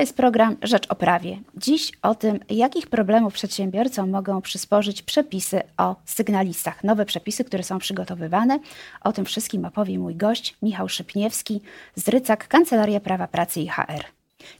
[0.00, 1.38] jest program Rzecz o Prawie.
[1.56, 6.84] Dziś o tym, jakich problemów przedsiębiorcom mogą przysporzyć przepisy o sygnalistach.
[6.84, 8.58] Nowe przepisy, które są przygotowywane.
[9.04, 11.60] O tym wszystkim opowie mój gość Michał Szypniewski
[11.94, 14.04] z Rycak, Kancelaria Prawa Pracy i HR.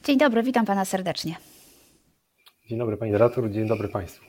[0.03, 1.35] Dzień dobry, witam pana serdecznie.
[2.69, 4.28] Dzień dobry pani redaktor, dzień dobry państwu.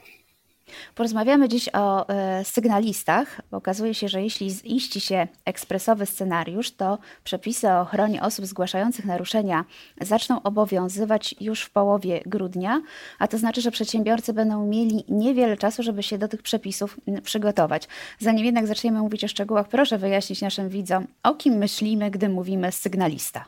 [0.95, 3.41] Porozmawiamy dziś o e, sygnalistach.
[3.51, 9.65] Okazuje się, że jeśli ziści się ekspresowy scenariusz, to przepisy o ochronie osób zgłaszających naruszenia
[10.01, 12.81] zaczną obowiązywać już w połowie grudnia,
[13.19, 17.87] a to znaczy, że przedsiębiorcy będą mieli niewiele czasu, żeby się do tych przepisów przygotować.
[18.19, 22.71] Zanim jednak zaczniemy mówić o szczegółach, proszę wyjaśnić naszym widzom, o kim myślimy, gdy mówimy
[22.71, 23.45] sygnalista.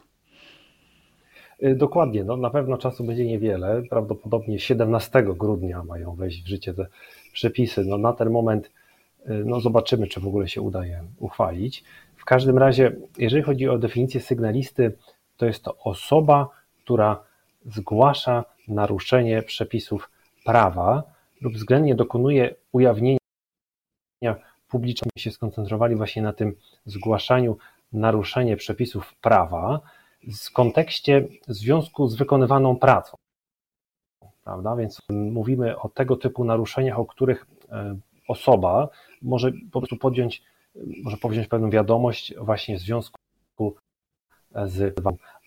[1.64, 3.82] Y, dokładnie, no, na pewno czasu będzie niewiele.
[3.90, 6.88] Prawdopodobnie 17 grudnia mają wejść w życie te
[7.34, 7.86] przepisy.
[7.86, 8.72] No, na ten moment
[9.30, 11.84] y, no, zobaczymy, czy w ogóle się udaje uchwalić.
[12.18, 14.92] W każdym razie, jeżeli chodzi o definicję sygnalisty,
[15.38, 16.50] to jest to osoba,
[16.84, 17.24] która
[17.66, 20.10] zgłasza naruszenie przepisów
[20.46, 21.04] prawa
[21.42, 23.20] lub względnie dokonuje ujawnienia
[24.70, 27.58] publicznie się skoncentrowali właśnie na tym zgłaszaniu
[27.94, 29.80] naruszenia przepisów prawa
[30.28, 33.18] w kontekście w związku z wykonywaną pracą.
[34.44, 34.76] Prawda?
[34.76, 37.96] Więc mówimy o tego typu naruszeniach, o których e,
[38.28, 38.90] osoba
[39.22, 40.44] może po prostu podjąć,
[41.04, 43.16] może powziąć pewną wiadomość właśnie w związku
[44.66, 44.96] z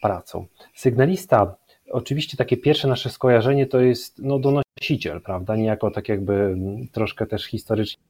[0.03, 0.47] pracą.
[0.75, 1.55] Sygnalista,
[1.91, 6.57] oczywiście takie pierwsze nasze skojarzenie to jest no, donosiciel, prawda, niejako tak jakby
[6.93, 8.03] troszkę też historycznie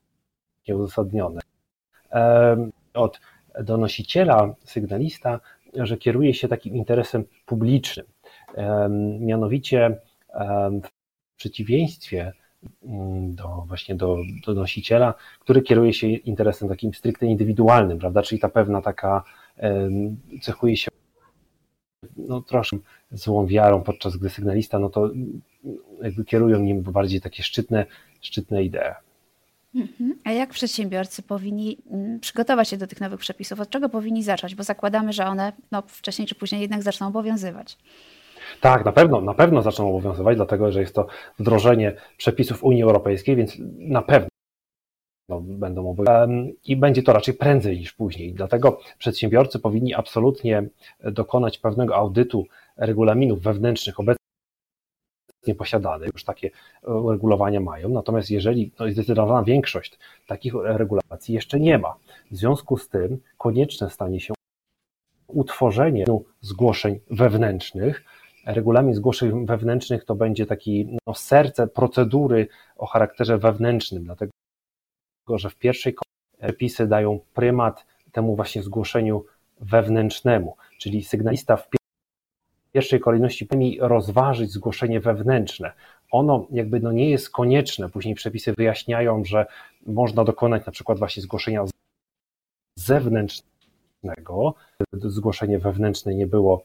[0.69, 1.41] uzasadnione.
[2.95, 3.21] Od
[3.65, 5.41] donosiciela, sygnalista
[5.75, 8.07] że kieruje się takim interesem publicznym.
[9.21, 10.01] Mianowicie
[10.83, 12.33] w przeciwieństwie
[12.85, 18.23] mm, do właśnie do, do nosiciela, który kieruje się interesem takim stricte indywidualnym, prawda?
[18.23, 19.25] Czyli ta pewna taka
[20.43, 20.91] cechuje się
[22.17, 22.77] no, troszkę
[23.11, 25.11] złą wiarą, podczas gdy sygnalista, no to
[26.03, 27.87] jakby kierują nim bardziej takie szczytne,
[28.21, 29.06] szczytne idee.
[29.75, 30.19] Mhm.
[30.25, 33.61] A jak przedsiębiorcy powinni mm, przygotować się do tych nowych przepisów?
[33.61, 34.55] Od czego powinni zacząć?
[34.55, 37.79] Bo zakładamy, że one no, wcześniej czy później jednak zaczną obowiązywać.
[38.61, 41.07] Tak, na pewno, na pewno zaczną obowiązywać, dlatego że jest to
[41.39, 44.29] wdrożenie przepisów Unii Europejskiej, więc na pewno
[45.29, 46.55] no, będą obowiązywać.
[46.65, 48.35] I będzie to raczej prędzej niż później.
[48.35, 50.69] Dlatego przedsiębiorcy powinni absolutnie
[51.05, 52.47] dokonać pewnego audytu
[52.77, 54.26] regulaminów wewnętrznych obecnych
[55.55, 56.51] posiadane, już takie
[56.83, 61.95] e, uregulowania mają, natomiast jeżeli no, zdecydowana większość takich regulacji jeszcze nie ma,
[62.31, 64.35] w związku z tym konieczne stanie się
[65.27, 66.05] utworzenie
[66.41, 68.05] zgłoszeń wewnętrznych.
[68.47, 74.33] Regulamin zgłoszeń wewnętrznych to będzie taki no, serce procedury o charakterze wewnętrznym, dlatego
[75.29, 75.95] że w pierwszej
[76.39, 79.25] przepisy dają prymat temu właśnie zgłoszeniu
[79.61, 81.69] wewnętrznemu, czyli sygnalista w
[82.77, 85.73] pierwszej kolejności powinni rozważyć zgłoszenie wewnętrzne.
[86.11, 87.89] Ono jakby no nie jest konieczne.
[87.89, 89.47] Później przepisy wyjaśniają, że
[89.87, 91.65] można dokonać na przykład właśnie zgłoszenia
[92.79, 94.55] zewnętrznego.
[94.93, 96.65] Zgłoszenie wewnętrzne nie było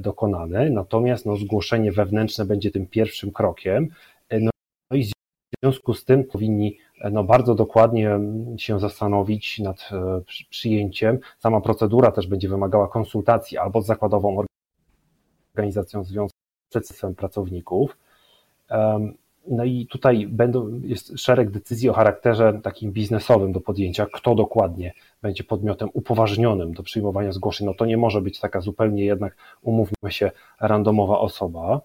[0.00, 3.88] dokonane, natomiast no, zgłoszenie wewnętrzne będzie tym pierwszym krokiem.
[4.30, 4.50] No
[4.92, 5.12] i w
[5.62, 6.78] związku z tym powinni
[7.12, 8.18] no, bardzo dokładnie
[8.56, 10.20] się zastanowić nad e,
[10.50, 11.18] przyjęciem.
[11.38, 14.44] Sama procedura też będzie wymagała konsultacji albo z zakładową
[15.54, 16.38] organizacją związku
[16.74, 17.96] z pracowników.
[19.48, 24.92] No i tutaj będą, jest szereg decyzji o charakterze takim biznesowym do podjęcia, kto dokładnie
[25.22, 27.66] będzie podmiotem upoważnionym do przyjmowania zgłoszeń.
[27.66, 31.80] No to nie może być taka zupełnie jednak, umówmy się, randomowa osoba.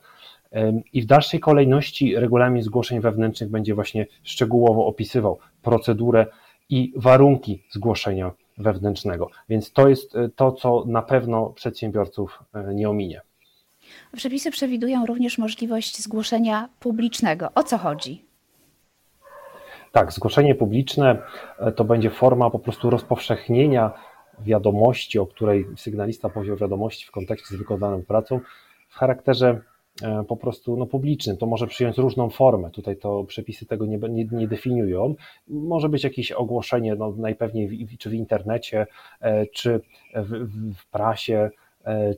[0.94, 6.26] I w dalszej kolejności regulamin zgłoszeń wewnętrznych będzie właśnie szczegółowo opisywał procedurę
[6.70, 9.30] i warunki zgłoszenia wewnętrznego.
[9.50, 13.22] Więc to jest e, to, co na pewno przedsiębiorców e, nie ominie.
[14.16, 17.50] Przepisy przewidują również możliwość zgłoszenia publicznego.
[17.56, 18.26] O co chodzi?
[19.92, 21.22] Tak, zgłoszenie publiczne
[21.60, 23.92] e, to będzie forma po prostu rozpowszechnienia
[24.40, 28.40] wiadomości, o której sygnalista powziął wiadomości w kontekście z wykonaną pracą
[28.90, 29.62] w charakterze
[30.04, 31.38] e, po prostu no, publicznym.
[31.38, 32.72] To może przyjąć różną formę.
[32.72, 35.16] Tutaj to przepisy tego nie, nie, nie definiują.
[35.48, 38.88] Może być jakieś ogłoszenie, no, najpewniej w, czy w internecie,
[39.22, 39.82] e, czy
[40.16, 41.50] w, w prasie,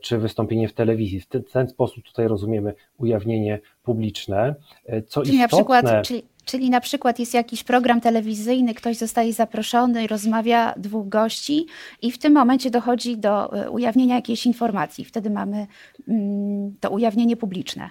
[0.02, 1.20] czy wystąpienie w telewizji.
[1.20, 4.56] W ten, ten sposób tutaj rozumiemy ujawnienie publiczne.
[4.86, 8.98] E, co czyli, istotne, na przykład, czyli, czyli na przykład jest jakiś program telewizyjny, ktoś
[8.98, 11.66] zostaje zaproszony, rozmawia dwóch gości
[12.02, 15.06] i w tym momencie dochodzi do e, ujawnienia jakiejś informacji.
[15.06, 15.68] Wtedy mamy
[16.08, 17.90] mm, to ujawnienie publiczne.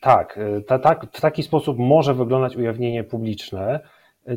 [0.00, 3.80] Tak, ta, tak, w taki sposób może wyglądać ujawnienie publiczne.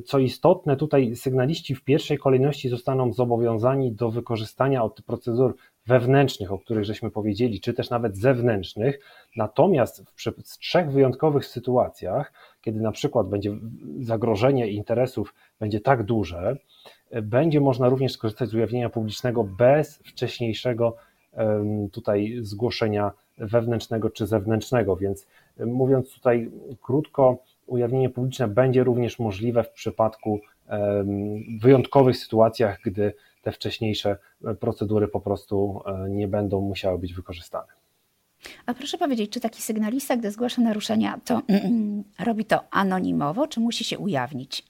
[0.06, 5.56] Co istotne, tutaj sygnaliści w pierwszej kolejności zostaną zobowiązani do wykorzystania od procedur
[5.88, 9.00] wewnętrznych, o których żeśmy powiedzieli, czy też nawet zewnętrznych.
[9.36, 10.04] Natomiast
[10.46, 13.58] w trzech wyjątkowych sytuacjach, kiedy na przykład będzie
[14.00, 16.58] zagrożenie interesów będzie tak duże,
[17.24, 20.96] będzie można również skorzystać z ujawnienia publicznego bez wcześniejszego
[21.92, 24.96] tutaj zgłoszenia wewnętrznego czy zewnętrznego.
[24.96, 25.28] Więc
[25.66, 30.40] mówiąc tutaj krótko, ujawnienie publiczne będzie również możliwe w przypadku
[31.62, 34.18] wyjątkowych sytuacjach, gdy te wcześniejsze
[34.60, 37.68] procedury po prostu e, nie będą musiały być wykorzystane.
[38.66, 41.42] A proszę powiedzieć, czy taki sygnalista, gdy zgłasza naruszenia, to
[42.26, 44.64] robi to anonimowo, czy musi się ujawnić?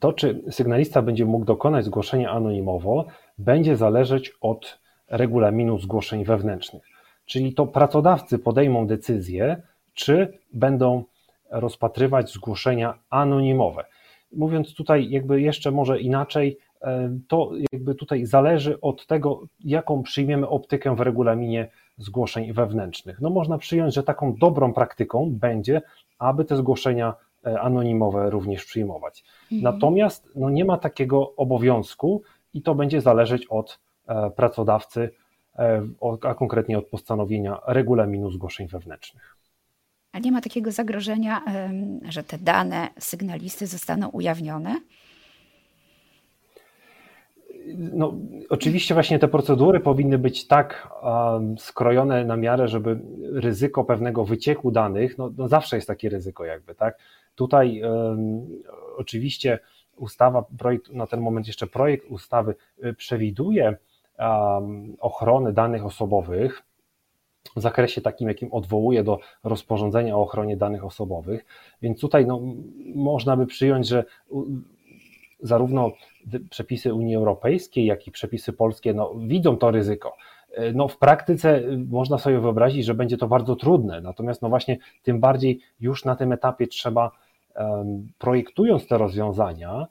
[0.00, 3.06] To, czy sygnalista będzie mógł dokonać zgłoszenia anonimowo,
[3.38, 4.78] będzie zależeć od
[5.08, 6.82] regulaminu zgłoszeń wewnętrznych.
[7.24, 9.62] Czyli to pracodawcy podejmą decyzję,
[9.94, 11.04] czy będą
[11.50, 13.84] rozpatrywać zgłoszenia anonimowe.
[14.32, 20.48] Mówiąc tutaj jakby jeszcze może inaczej, e, to jakby tutaj zależy od tego, jaką przyjmiemy
[20.48, 23.20] optykę w regulaminie zgłoszeń wewnętrznych.
[23.20, 25.82] No można przyjąć, że taką dobrą praktyką będzie,
[26.18, 27.14] aby te zgłoszenia
[27.46, 29.24] e, anonimowe również przyjmować.
[29.52, 29.74] Mhm.
[29.74, 32.22] Natomiast no nie ma takiego obowiązku
[32.54, 35.10] i to będzie zależeć od e, pracodawcy,
[36.22, 39.33] a konkretnie od postanowienia regulaminu zgłoszeń wewnętrznych.
[40.14, 41.42] A nie ma takiego zagrożenia,
[42.08, 44.80] że te dane sygnalisty zostaną ujawnione?
[47.76, 48.14] No,
[48.48, 53.00] oczywiście właśnie te procedury powinny być tak um, skrojone na miarę, żeby
[53.32, 56.98] ryzyko pewnego wycieku danych, no, no zawsze jest takie ryzyko jakby, tak?
[57.34, 58.46] Tutaj um,
[58.96, 59.58] oczywiście
[59.96, 63.76] ustawa, projekt, na ten moment jeszcze projekt ustawy y, przewiduje
[64.18, 66.62] um, ochronę danych osobowych,
[67.56, 71.44] w zakresie takim, jakim odwołuje do rozporządzenia o ochronie danych osobowych.
[71.82, 72.40] Więc tutaj no,
[72.94, 74.04] można by przyjąć, że
[75.40, 75.92] zarówno
[76.50, 80.16] przepisy Unii Europejskiej, jak i przepisy polskie no, widzą to ryzyko.
[80.74, 85.20] No, w praktyce można sobie wyobrazić, że będzie to bardzo trudne, natomiast no właśnie tym
[85.20, 87.10] bardziej już na tym etapie trzeba,
[88.18, 89.86] projektując te rozwiązania,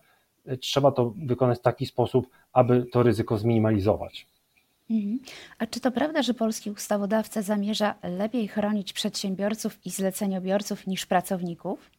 [0.59, 4.27] trzeba to wykonać w taki sposób, aby to ryzyko zminimalizować.
[4.93, 5.19] Mhm.
[5.59, 11.91] A czy to prawda, że polski ustawodawca zamierza lepiej chronić przedsiębiorców i zleceniobiorców niż pracowników?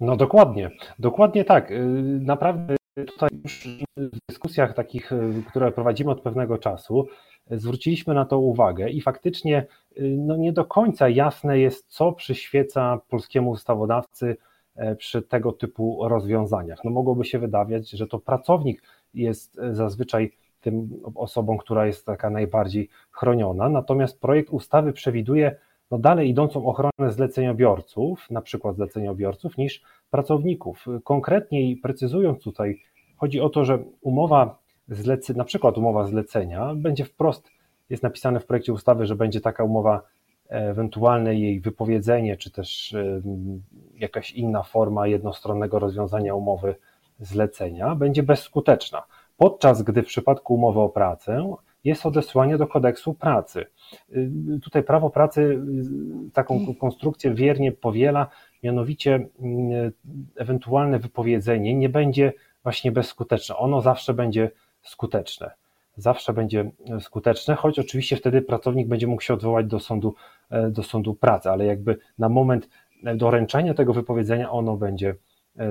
[0.00, 1.70] No dokładnie, dokładnie tak.
[1.70, 1.84] Y,
[2.20, 2.76] naprawdę
[3.06, 7.08] tutaj już w dyskusjach takich, y, które prowadzimy od pewnego czasu,
[7.50, 9.66] zwróciliśmy na to uwagę i faktycznie
[9.98, 14.36] y, no nie do końca jasne jest, co przyświeca polskiemu ustawodawcy
[14.76, 16.84] e, przy tego typu rozwiązaniach.
[16.84, 18.82] No mogłoby się wydawać, że to pracownik
[19.14, 23.68] jest e, zazwyczaj tym osobom, która jest taka najbardziej chroniona.
[23.68, 25.56] Natomiast projekt ustawy przewiduje
[25.90, 30.86] no dalej idącą ochronę zleceniobiorców, na przykład zleceniobiorców, niż pracowników.
[31.04, 32.82] Konkretniej precyzując tutaj,
[33.16, 34.58] chodzi o to, że umowa
[34.88, 37.50] zlece, na przykład umowa zlecenia będzie wprost,
[37.90, 40.02] jest napisane w projekcie ustawy, że będzie taka umowa
[40.48, 42.96] ewentualne jej wypowiedzenie, czy też
[43.94, 46.74] jakaś inna forma jednostronnego rozwiązania umowy
[47.20, 49.02] zlecenia będzie bezskuteczna
[49.40, 53.66] podczas gdy w przypadku umowy o pracę jest odesłanie do kodeksu pracy.
[54.12, 55.40] Y, tutaj prawo pracy
[56.28, 58.26] y, taką konstrukcję wiernie powiela,
[58.62, 59.92] mianowicie y,
[60.36, 62.32] ewentualne wypowiedzenie nie będzie
[62.62, 63.56] właśnie bezskuteczne.
[63.56, 64.50] Ono zawsze będzie
[64.82, 65.50] skuteczne.
[65.96, 66.70] Zawsze będzie
[67.00, 70.14] skuteczne, choć oczywiście wtedy pracownik będzie mógł się odwołać do sądu,
[70.70, 72.68] do sądu pracy, ale jakby na moment
[73.16, 75.14] doręczenia tego wypowiedzenia ono będzie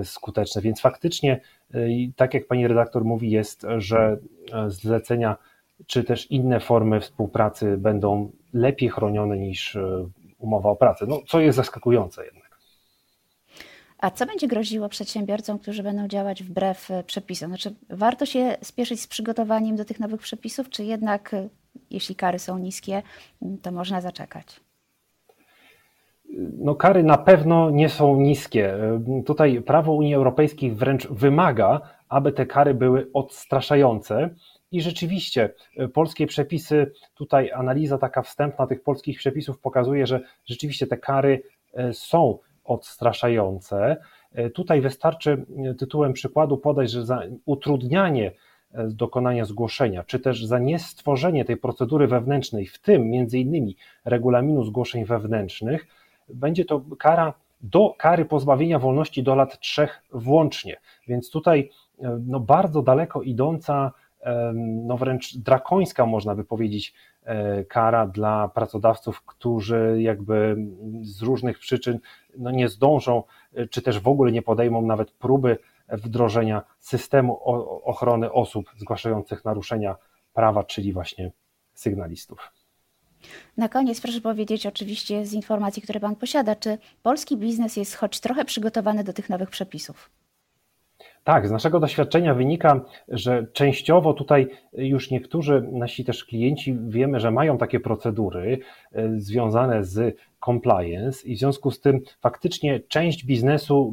[0.04, 0.62] skuteczne.
[0.62, 1.42] Więc faktycznie,
[1.74, 1.80] e,
[2.16, 4.18] tak jak pani redaktor mówi, jest, że
[4.54, 5.38] e, zlecenia
[5.88, 9.78] czy też inne formy współpracy będą lepiej chronione niż
[10.40, 12.60] umowa o pracę, no, co jest zaskakujące jednak.
[13.98, 17.50] A co będzie groziło przedsiębiorcom, którzy będą działać wbrew przepisom?
[17.50, 21.36] Znaczy, warto się spieszyć z przygotowaniem do tych nowych przepisów, czy jednak,
[21.90, 23.02] jeśli kary są niskie,
[23.62, 24.60] to można zaczekać?
[26.58, 28.78] No kary na pewno nie są niskie.
[29.26, 34.30] Tutaj prawo Unii Europejskiej wręcz wymaga, aby te kary były odstraszające.
[34.72, 40.88] I rzeczywiście e, polskie przepisy, tutaj analiza taka wstępna tych polskich przepisów pokazuje, że rzeczywiście
[40.88, 41.42] te kary
[41.74, 43.98] e, są odstraszające.
[44.34, 45.46] E, tutaj wystarczy
[45.80, 48.32] tytułem przykładu podać, że za utrudnianie
[48.74, 55.06] dokonania zgłoszenia, czy też za niestworzenie tej procedury wewnętrznej, w tym między innymi regulaminu zgłoszeń
[55.06, 55.88] wewnętrznych,
[56.34, 60.78] będzie to kara do kary pozbawienia wolności do lat trzech włącznie.
[61.08, 61.70] Więc tutaj
[62.02, 64.52] e, no, bardzo daleko idąca, e,
[64.86, 66.94] no wręcz drakońska można by powiedzieć,
[67.24, 70.58] e, kara dla pracodawców, którzy jakby
[71.02, 72.00] z różnych przyczyn
[72.38, 73.24] no, nie zdążą,
[73.70, 75.58] czy też w ogóle nie podejmą nawet próby
[75.90, 77.40] wdrożenia systemu
[77.84, 79.96] ochrony osób zgłaszających naruszenia
[80.34, 81.32] prawa, czyli właśnie
[81.74, 82.59] sygnalistów.
[83.58, 88.20] Na koniec proszę powiedzieć, oczywiście z informacji, które Pan posiada, czy polski biznes jest choć
[88.20, 90.10] trochę przygotowany do tych nowych przepisów?
[91.24, 97.32] Tak, z naszego doświadczenia wynika, że częściowo tutaj już niektórzy nasi też klienci wiemy, że
[97.32, 98.60] mają takie procedury
[98.92, 103.92] e, związane z compliance i w związku z tym faktycznie część biznesu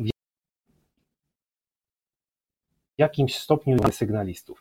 [2.96, 4.60] w jakimś stopniu sygnalistów.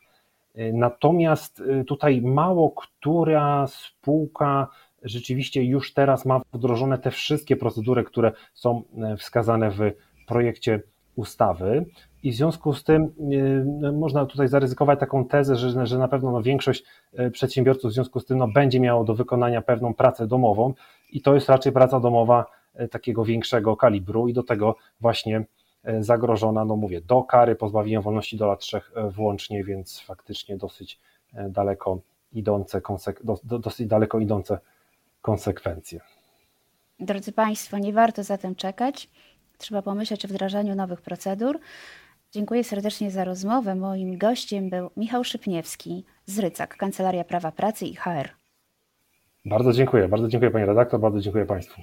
[0.56, 4.68] E, natomiast e, tutaj mało która spółka
[5.02, 8.82] rzeczywiście już teraz ma wdrożone te wszystkie procedury, które są
[9.18, 9.78] wskazane w
[10.26, 10.80] projekcie
[11.16, 11.86] ustawy.
[12.22, 13.12] I w związku z tym
[13.84, 16.84] y, można tutaj zaryzykować taką tezę, że, że na pewno no, większość
[17.20, 20.74] y, przedsiębiorców w związku z tym no, będzie miało do wykonania pewną pracę domową.
[21.12, 22.46] I to jest raczej praca domowa
[22.80, 24.28] y, takiego większego kalibru.
[24.28, 25.44] I do tego właśnie
[26.00, 31.00] zagrożona, no mówię, do kary pozbawienia wolności do lat trzech włącznie, więc faktycznie dosyć
[31.48, 32.00] daleko
[32.32, 32.80] idące,
[33.42, 34.58] dosyć daleko idące
[35.22, 36.00] konsekwencje.
[37.00, 39.10] Drodzy Państwo, nie warto zatem czekać.
[39.58, 41.58] Trzeba pomyśleć o wdrażaniu nowych procedur.
[42.32, 43.74] Dziękuję serdecznie za rozmowę.
[43.74, 48.28] Moim gościem był Michał Szypniewski z Rycak, Kancelaria Prawa Pracy i HR.
[49.44, 51.82] Bardzo dziękuję, bardzo dziękuję Pani redaktor, bardzo dziękuję Państwu.